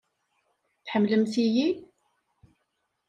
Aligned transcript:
Tḥemmlemt-iyi? 0.85 1.67